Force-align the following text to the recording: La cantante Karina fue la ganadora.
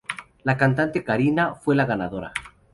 La 0.41 0.57
cantante 0.57 1.03
Karina 1.03 1.53
fue 1.53 1.75
la 1.75 1.85
ganadora. 1.85 2.33